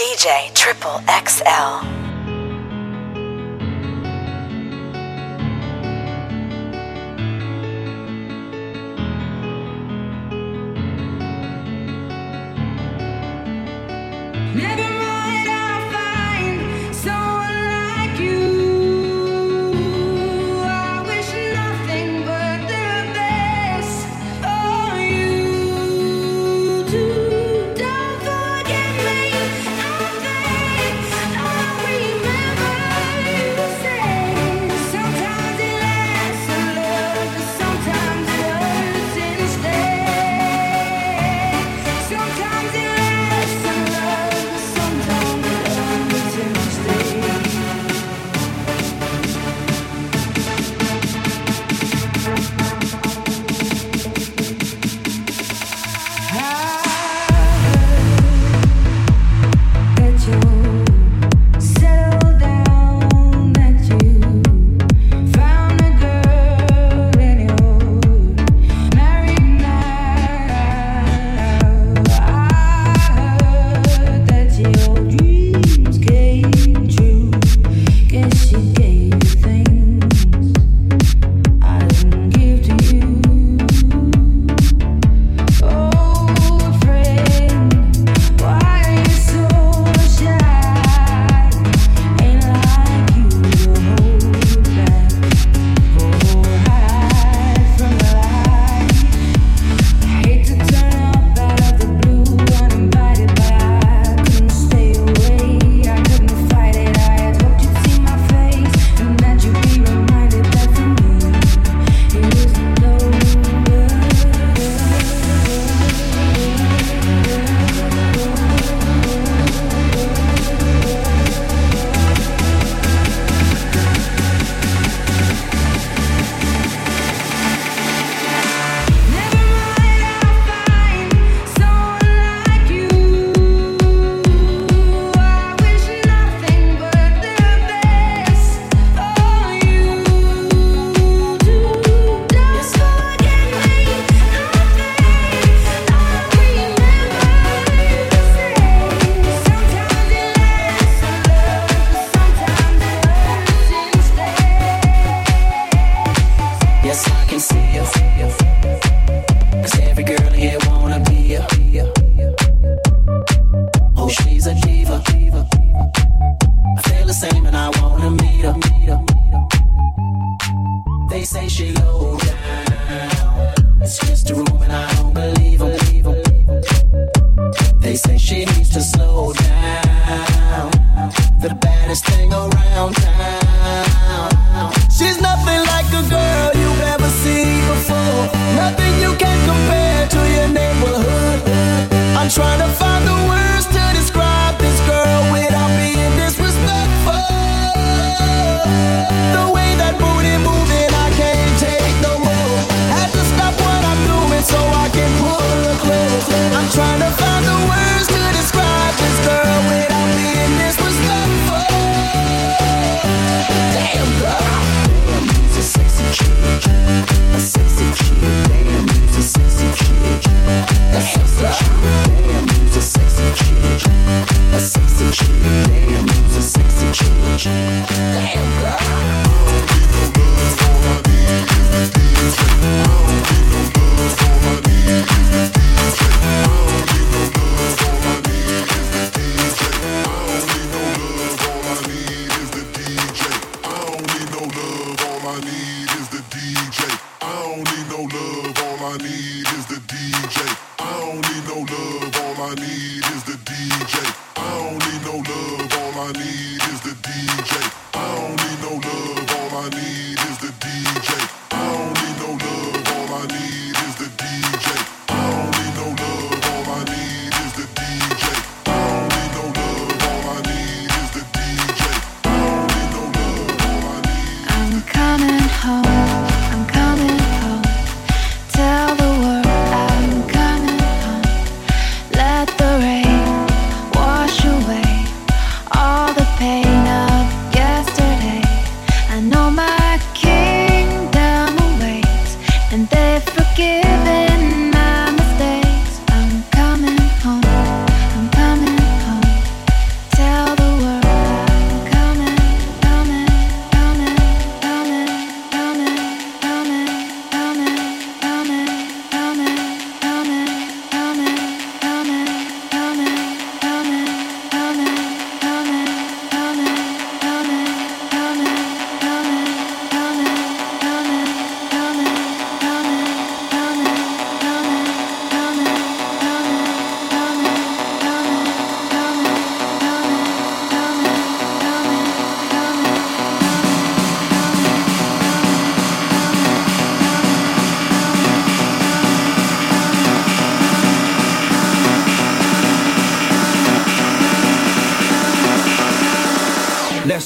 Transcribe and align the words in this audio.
DJ 0.00 0.50
Triple 0.54 1.02
XL. 1.06 1.99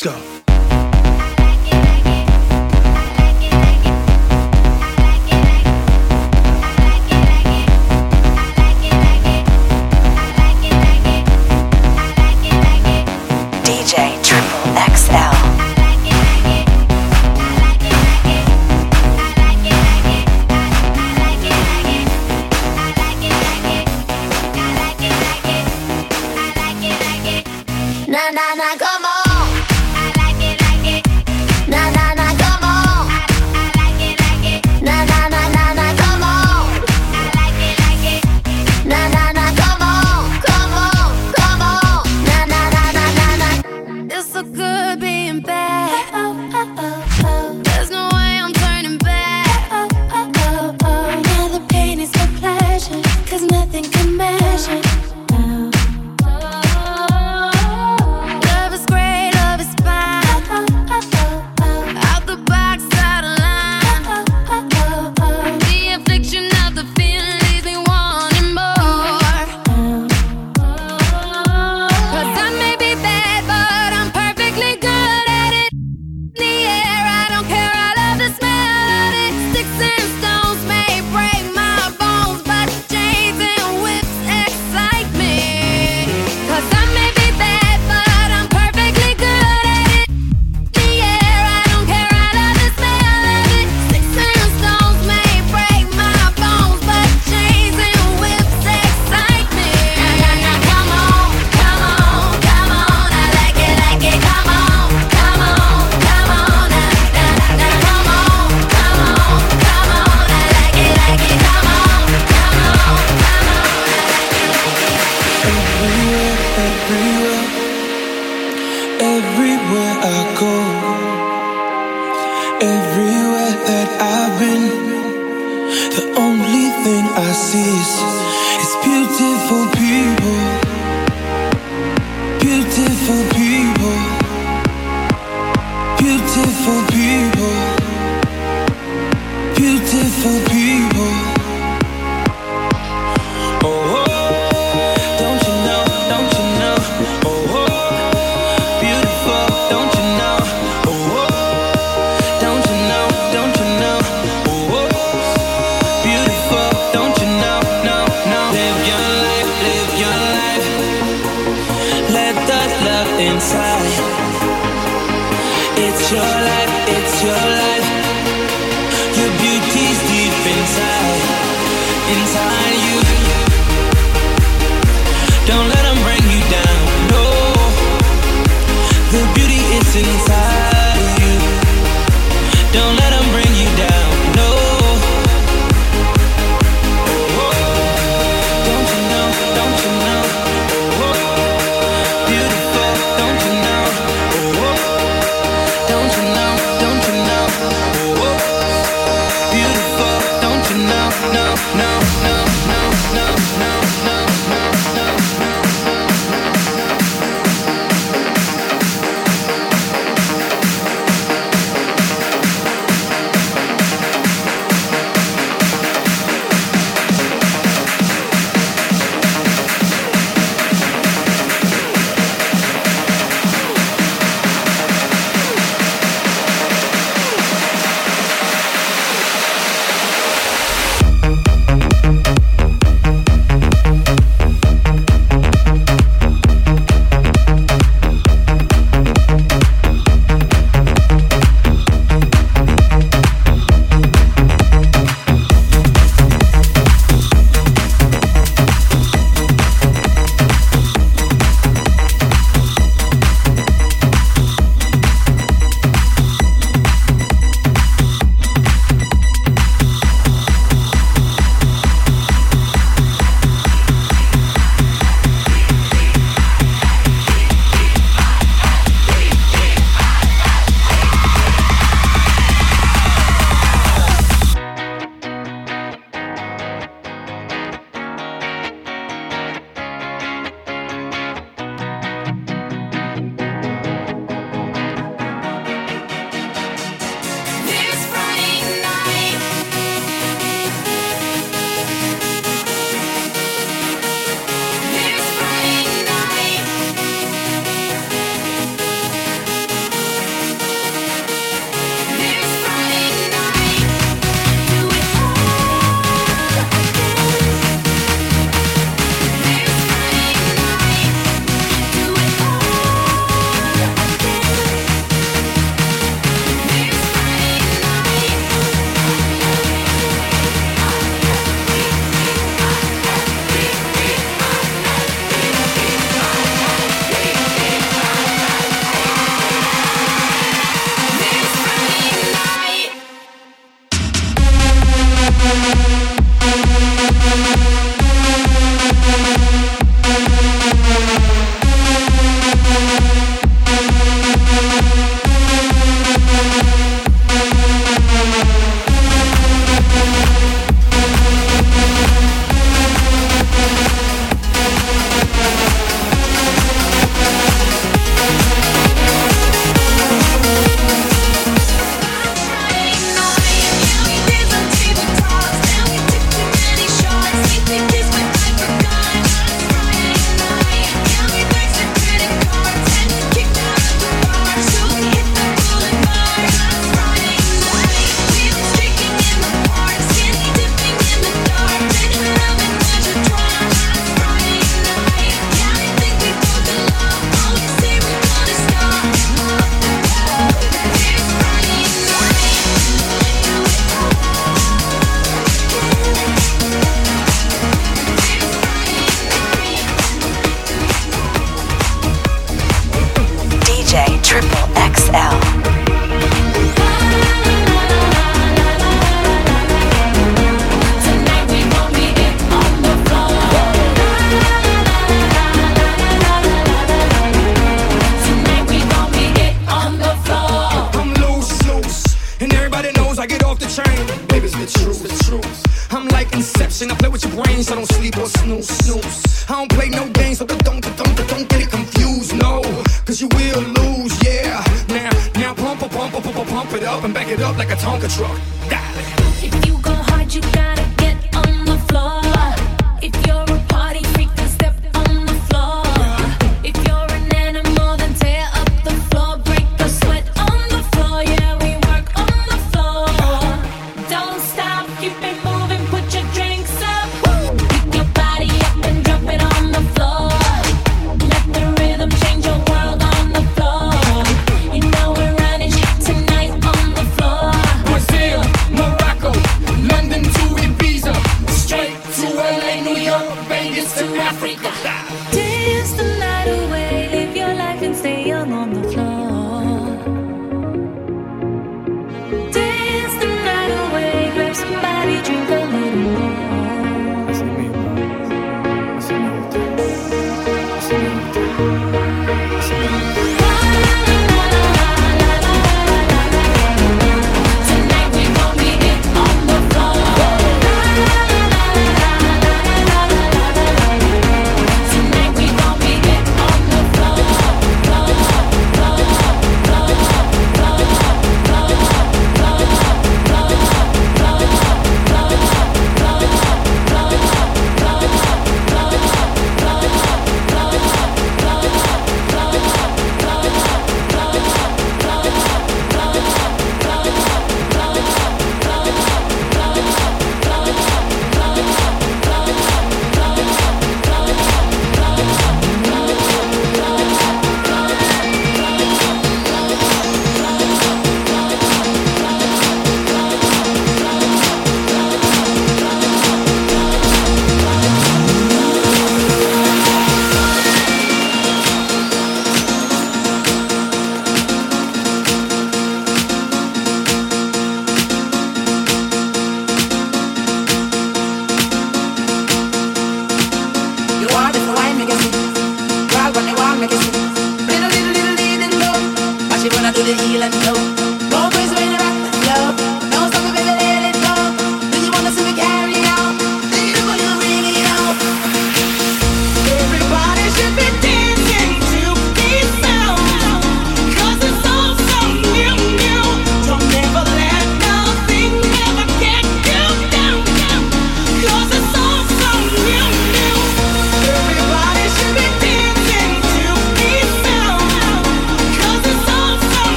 Let's 0.00 0.04
go. 0.04 0.37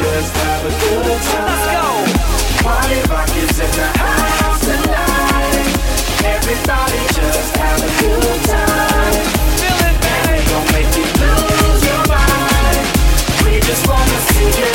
just 0.00 0.32
have 0.36 0.64
a 0.64 0.72
good 0.80 1.20
time. 1.28 1.44
Let's 1.48 1.66
go. 1.76 1.84
Party 2.64 3.00
rock 3.12 3.28
is 3.36 3.56
in 3.60 3.70
the 3.76 3.88
house 4.00 4.60
tonight. 4.64 5.68
Everybody 6.24 7.00
just 7.16 7.52
have 7.60 7.80
a 7.84 7.90
good 8.00 8.40
time. 8.48 9.40
Make 10.72 10.88
lose 11.20 11.82
your 11.84 12.02
mind. 12.08 12.84
We 13.44 13.52
just 13.60 13.84
wanna 13.88 14.18
see 14.32 14.48
you. 14.60 14.72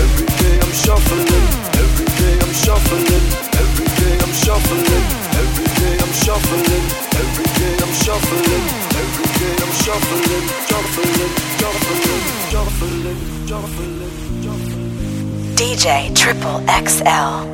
Every 0.00 0.26
day 0.40 0.56
I'm 0.64 0.72
shuffling. 0.82 1.46
Every 1.82 2.08
day 2.20 2.36
I'm 2.44 2.52
shuffling. 2.64 3.24
Every 3.60 3.88
day 4.00 4.16
I'm 4.24 4.32
shuffling. 4.44 5.04
Every 5.40 5.68
day 5.78 5.94
I'm 6.04 6.12
shuffling. 6.24 6.84
Every 7.20 7.48
day 7.58 7.74
I'm 7.84 7.92
shuffling. 8.04 8.64
Every 9.02 9.28
day 9.38 9.54
I'm 9.64 9.72
shuffling. 9.84 10.59
DJ 15.80 16.14
Triple 16.14 16.60
XL. 16.68 17.48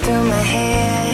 through 0.00 0.24
my 0.24 0.40
head. 0.40 1.12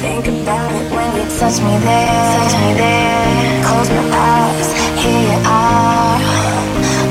Think 0.00 0.28
about 0.28 0.72
it 0.72 0.90
when 0.90 1.10
you 1.16 1.24
touch 1.38 1.60
me 1.60 1.76
there. 1.84 2.32
Touch 2.38 2.54
me 2.62 2.72
there. 2.80 3.64
Close 3.66 3.90
my 3.90 4.04
eyes, 4.16 4.68
here 4.96 5.24
you 5.28 5.38
are. 5.44 6.16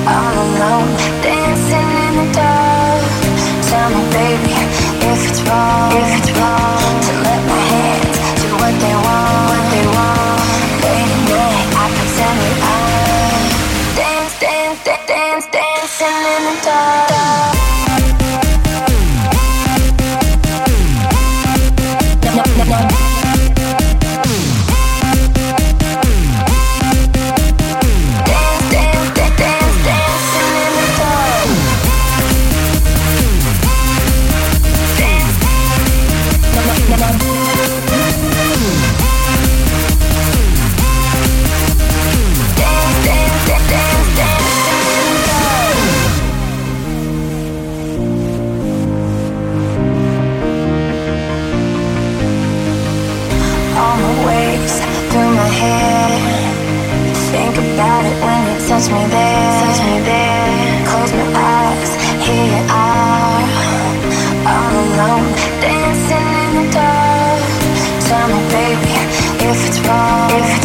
All 0.09 0.35
alone, 0.45 0.89
dancing 1.21 1.89
in 2.05 2.13
the 2.17 2.27
dark. 2.33 3.05
Tell 3.69 3.89
me, 3.93 4.01
baby, 4.09 4.53
if 5.05 5.29
it's 5.29 5.41
wrong, 5.47 5.91
if 5.93 6.17
it's 6.17 6.31
wrong 6.39 7.01
to 7.05 7.13
let 7.21 7.64
think 57.55 57.73
about 57.73 58.05
it 58.05 58.15
when 58.23 58.39
you 58.47 58.67
touch 58.67 58.87
me 58.91 59.03
there. 59.07 59.61
Touch 59.63 59.79
me 59.87 59.95
there. 60.03 60.85
Close 60.87 61.11
my 61.13 61.27
eyes, 61.35 61.91
here 62.25 62.47
you 62.53 62.63
are. 62.69 63.43
All 64.51 64.75
alone, 64.83 65.31
dancing 65.63 66.27
in 66.43 66.49
the 66.57 66.65
dark. 66.75 67.43
Tell 68.07 68.27
me, 68.27 68.39
baby, 68.51 68.93
if 69.49 69.67
it's 69.67 69.79
wrong. 69.87 70.29
If 70.31 70.57
it's 70.57 70.64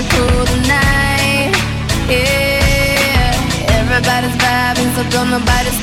going 0.00 0.10
through 0.10 0.44
the 0.44 0.68
night. 0.68 1.52
Yeah, 2.08 3.32
everybody's 3.78 4.36
vibing, 4.36 4.94
so 4.94 5.02
don't 5.10 5.30
nobody. 5.30 5.79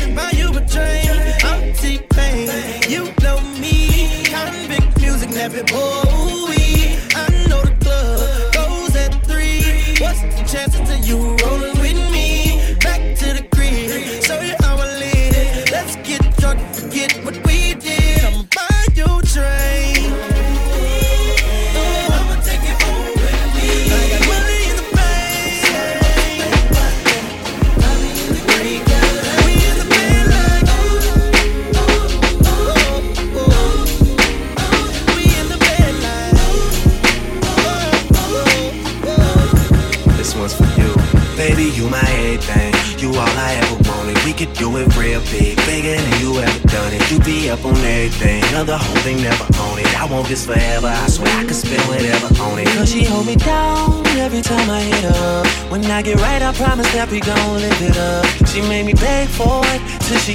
Everybody 0.00 0.37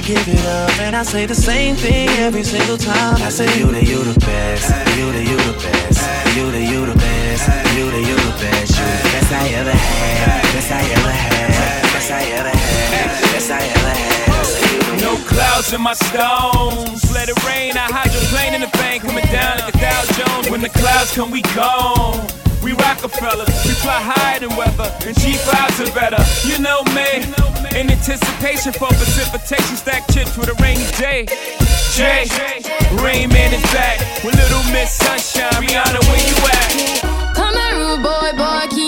give 0.04 0.28
it 0.28 0.44
up, 0.44 0.78
and 0.80 0.94
I 0.94 1.02
say 1.02 1.24
the 1.24 1.34
same 1.34 1.76
thing 1.76 2.08
every 2.20 2.44
single 2.44 2.76
time. 2.76 3.16
I 3.22 3.30
say 3.30 3.48
you 3.58 3.72
the 3.72 3.82
you 3.82 4.04
the 4.04 4.20
best, 4.20 4.68
you 4.98 5.10
the 5.12 5.22
you 5.24 5.36
the 5.36 5.56
best, 5.64 6.36
you 6.36 6.50
the 6.52 6.60
you 6.60 6.84
the 6.84 6.94
best, 6.94 7.48
you 7.72 7.90
the 7.90 8.00
you 8.04 8.16
the 8.16 8.36
best, 8.36 8.76
you 8.76 8.84
the 8.84 9.08
best 9.16 9.32
I 9.32 9.48
ever 9.56 9.72
had, 9.72 10.42
best 10.52 10.70
I 10.70 10.82
ever 10.92 11.10
had, 11.10 11.82
best 11.92 12.10
I 12.10 12.22
ever 12.36 12.52
had, 12.52 13.08
best 13.32 13.50
I 13.50 13.62
ever 13.64 13.92
had. 13.96 15.00
No 15.00 15.16
clouds 15.24 15.72
in 15.72 15.80
my 15.80 15.94
stones. 15.94 17.00
Let 17.12 17.28
it 17.30 17.38
rain. 17.44 17.72
I 17.76 17.88
hydroplane 17.88 18.52
in 18.54 18.60
the 18.60 18.72
bank, 18.76 19.04
coming 19.04 19.24
down 19.32 19.58
at 19.58 19.72
the 19.72 19.78
Dow 19.78 20.04
Jones. 20.20 20.50
When 20.50 20.60
the 20.60 20.68
clouds 20.68 21.14
come, 21.14 21.30
we 21.30 21.40
gone. 21.56 22.20
We 22.62 22.72
Rockefeller, 22.72 23.44
we 23.64 23.72
fly 23.80 24.00
higher 24.00 24.40
than 24.40 24.56
weather, 24.56 24.92
and 25.06 25.16
G5s 25.16 25.80
are 25.80 25.94
better. 25.94 26.20
You 26.48 26.58
know 26.60 26.82
me. 26.92 27.53
In 27.74 27.90
anticipation 27.90 28.72
for 28.72 28.86
precipitation, 28.86 29.76
stack 29.76 30.06
chips 30.12 30.36
with 30.38 30.48
a 30.48 30.54
rainy 30.62 30.86
day. 30.96 31.26
J, 31.94 32.22
Rain 33.02 33.28
Man 33.30 33.52
is 33.52 33.62
back 33.74 33.98
with 34.22 34.36
Little 34.36 34.62
Miss 34.70 34.92
Sunshine. 34.92 35.50
Rihanna, 35.58 35.98
where 36.06 36.22
you 36.22 36.36
at? 36.54 37.34
Come 37.34 37.56
on, 37.56 37.74
rude 37.74 38.02
boy, 38.04 38.30
boy, 38.38 38.66
keep 38.70 38.83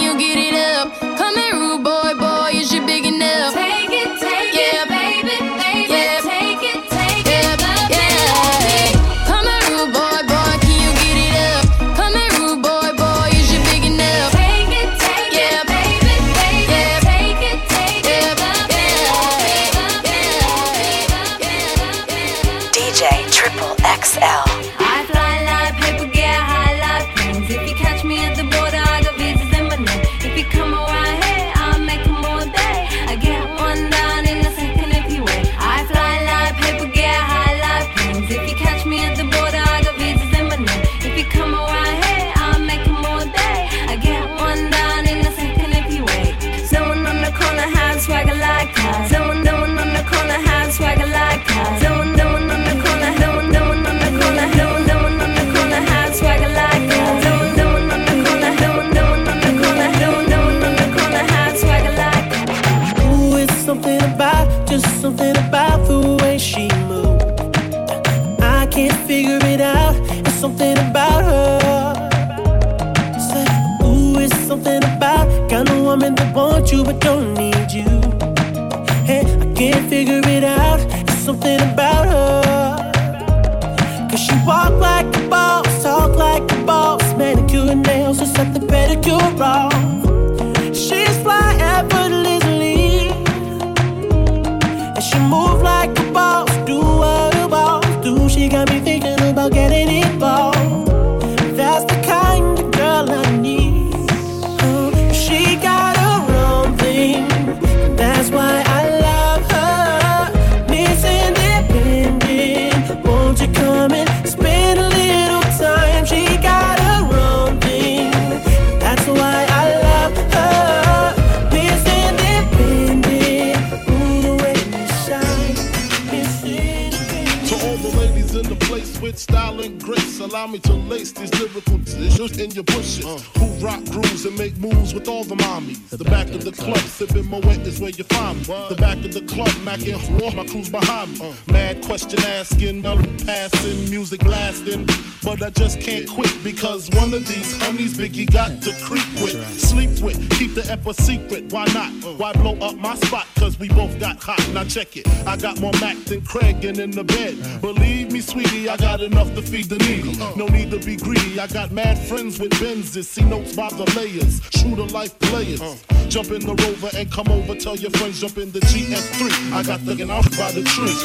with 129.06 129.18
style 129.18 129.60
and 129.60 129.80
grace. 129.80 130.18
Allow 130.18 130.48
me 130.48 130.58
to 130.58 130.72
lace 130.72 131.12
these 131.12 131.32
lyrical 131.40 131.78
tissues 131.78 132.38
in 132.38 132.50
your 132.50 132.64
bushes. 132.64 133.06
Uh. 133.06 133.18
Who 133.38 133.46
rock 133.64 133.84
grooves 133.84 134.26
and 134.26 134.36
make 134.36 134.56
moves 134.56 134.94
with 134.94 135.08
all 135.08 135.22
the 135.22 135.36
mommies. 135.36 135.88
The, 135.90 135.98
the 135.98 136.04
back, 136.04 136.26
back, 136.26 136.34
of 136.34 136.44
the, 136.44 136.50
club, 136.50 136.74
club. 136.74 136.90
sipping 136.98 137.24
Moët 137.24 137.64
is 137.66 137.80
where 137.80 137.90
you 137.90 138.04
find 138.04 138.38
me. 138.38 138.44
What? 138.44 138.70
The 138.70 138.74
back 138.74 138.98
of 139.04 139.12
the 139.14 139.22
club, 139.22 139.48
macking 139.64 140.00
war, 140.20 140.32
my 140.32 140.44
crew's 140.46 140.68
behind 140.68 141.12
me. 141.12 141.30
Uh. 141.30 141.52
Mad 141.52 141.84
question 141.84 142.20
asking, 142.24 142.82
passing, 143.24 143.90
music 143.90 144.20
blasting. 144.20 144.86
But 145.22 145.42
I 145.42 145.50
just 145.50 145.80
can't 145.80 146.08
quit 146.08 146.32
because 146.42 146.90
one 146.90 147.14
of 147.14 147.26
these 147.26 147.60
honeys 147.62 147.96
Biggie 147.96 148.30
got 148.30 148.62
to 148.62 148.72
creep 148.82 149.06
with, 149.22 149.34
right. 149.34 149.46
sleep 149.46 150.00
with, 150.00 150.18
keep 150.38 150.54
the 150.54 150.64
F 150.70 150.86
a 150.86 150.94
secret. 150.94 151.52
Why 151.52 151.64
not? 151.66 151.90
Uh. 152.04 152.14
Why 152.16 152.32
blow 152.32 152.56
up 152.58 152.76
my 152.76 152.96
spot? 152.96 153.26
Cause 153.36 153.58
we 153.58 153.68
both 153.68 153.98
got 154.00 154.22
hot. 154.22 154.42
Now 154.52 154.64
check 154.64 154.96
it. 154.96 155.08
I 155.26 155.36
got 155.36 155.60
more 155.60 155.72
Mac 155.80 155.96
than 156.04 156.22
Craig 156.22 156.64
and 156.64 156.78
in 156.78 156.90
the 156.90 157.04
bed. 157.04 157.38
Uh. 157.42 157.58
Believe 157.58 158.12
me, 158.12 158.20
sweetie, 158.20 158.68
I 158.68 158.76
got 158.76 158.95
enough 159.00 159.34
to 159.34 159.42
feed 159.42 159.66
the 159.66 159.78
needy. 159.78 160.16
No 160.36 160.46
need 160.46 160.70
to 160.70 160.78
be 160.78 160.96
greedy. 160.96 161.38
I 161.38 161.46
got 161.46 161.70
mad 161.72 161.98
friends 161.98 162.38
with 162.38 162.52
Benzes. 162.52 163.04
See 163.04 163.24
notes 163.24 163.54
by 163.54 163.68
the 163.70 163.84
layers. 163.96 164.40
True 164.50 164.76
to 164.76 164.84
life 164.94 165.18
players. 165.18 165.60
Jump 166.08 166.30
in 166.30 166.40
the 166.40 166.54
rover 166.54 166.90
and 166.96 167.10
come 167.10 167.28
over. 167.28 167.54
Tell 167.54 167.76
your 167.76 167.90
friends, 167.92 168.20
jump 168.20 168.38
in 168.38 168.52
the 168.52 168.60
GS3. 168.60 169.52
I 169.52 169.62
got 169.62 169.80
thinking 169.80 170.10
off 170.10 170.30
by 170.36 170.52
the 170.52 170.62
tree. 170.62 170.96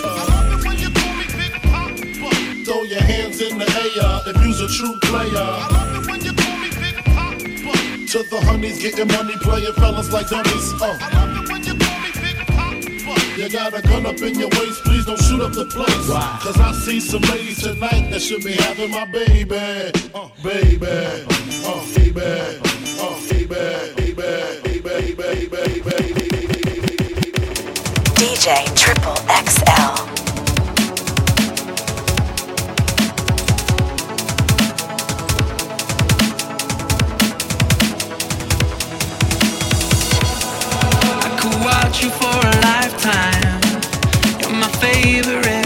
Throw 2.66 2.84
your 2.84 3.02
hands 3.02 3.42
in 3.42 3.58
the 3.58 3.66
air 3.66 4.34
if 4.34 4.46
you's 4.46 4.62
a 4.62 4.68
true 4.68 4.98
player 5.04 6.02
to 8.12 8.24
the 8.24 8.42
honeys, 8.42 8.82
getting 8.82 9.08
money, 9.08 9.36
playing 9.38 9.72
fellas 9.74 10.12
like 10.12 10.28
dummies. 10.28 10.74
Uh. 10.82 11.51
You 13.42 13.50
got 13.50 13.74
a 13.74 13.82
gun 13.82 14.06
up 14.06 14.22
in 14.22 14.38
your 14.38 14.50
waist, 14.50 14.84
please 14.84 15.04
don't 15.04 15.20
shoot 15.20 15.42
up 15.42 15.52
the 15.52 15.66
place. 15.66 16.08
Why? 16.08 16.40
Cause 16.44 16.60
I 16.60 16.74
see 16.74 17.00
some 17.00 17.24
ladies 17.24 17.64
tonight 17.64 18.12
that 18.12 18.22
should 18.22 18.44
be 18.44 18.52
having 18.52 18.92
my 18.92 19.06
baby. 19.06 19.56
Uh, 20.14 20.30
baby. 20.44 20.86
Uh, 20.86 21.82
baby. 21.96 22.22
Uh, 23.02 23.18
baby. 23.32 23.56
Baby. 23.98 24.80
Baby. 24.80 25.16
Baby. 25.16 25.82
Baby. 25.82 26.22
DJ 28.14 28.76
Triple 28.76 29.18
XL. 29.26 30.12
you 42.02 42.10
for 42.10 42.26
a 42.26 42.62
life 42.62 42.71
time. 43.02 43.62
You're 44.40 44.52
my 44.52 44.68
favorite. 44.80 45.61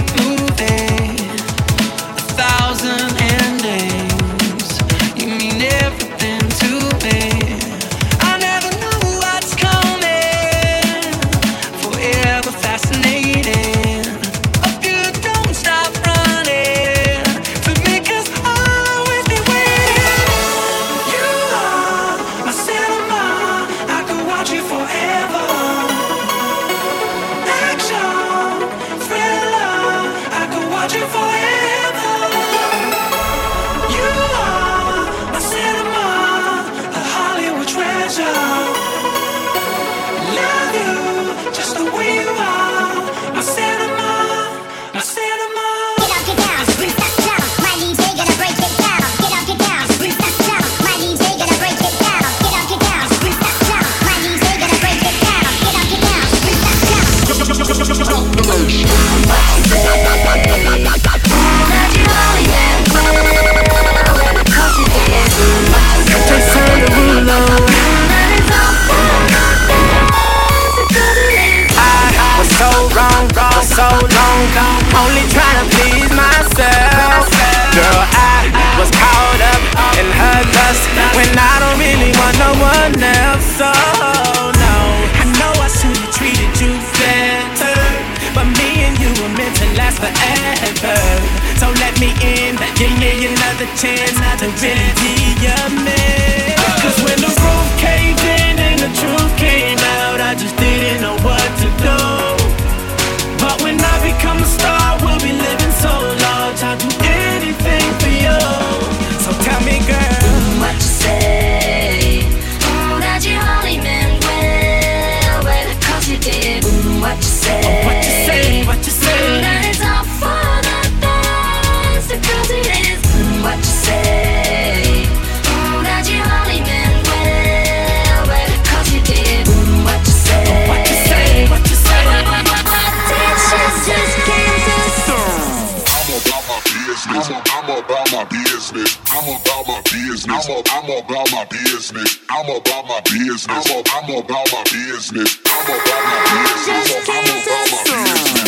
business. 140.38 140.64
I'm, 140.70 140.90
a, 140.90 140.92
I'm 140.92 141.04
about 141.04 141.32
my 141.32 141.46
business. 141.46 142.20
I'm 142.30 142.50
about 142.50 142.88
my 142.88 143.02
business. 143.02 143.48
I'm, 143.48 143.62
a, 143.62 143.84
I'm 143.92 144.10
about 144.20 144.52
my 144.52 144.64
business. 144.64 145.40
I'm 145.46 145.66
about 145.66 146.04
my 146.06 146.20
business. 146.56 147.10
I'm 147.10 147.26
about 147.26 147.68
my 147.68 147.80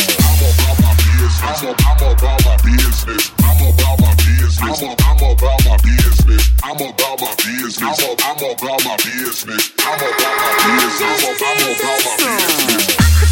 business. 0.08 0.28
I'm 0.28 0.44
about 0.44 0.80
my 0.80 0.94
business. 0.96 1.42
I'm, 1.42 1.64
a, 1.64 1.76
I'm 1.78 2.02
about 2.12 2.44
my 2.44 2.56
business. 2.64 3.32
I'm 3.40 3.60
about 3.62 4.00
my 4.00 4.14
business. 4.16 4.60
I'm, 4.60 4.76
about 5.32 5.64
my 5.64 5.76
business. 5.82 6.44
I'm 6.62 6.76
about 6.76 7.20
my 7.20 7.34
business. 7.36 7.82
I'm, 7.82 7.96
a, 7.98 8.16
I'm 8.22 8.36
about 8.36 8.84
my 8.84 8.96
business. 8.96 9.72
I'm 9.78 9.94
about 9.94 10.18
my 10.18 10.52
business. 10.66 11.08
I'm 11.08 11.34
about 11.36 11.56
my 11.58 11.72
business. 12.18 13.27